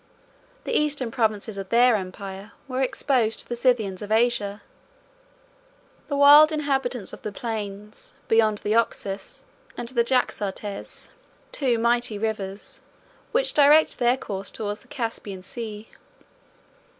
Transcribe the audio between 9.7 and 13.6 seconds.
and the Jaxartes, two mighty rivers, which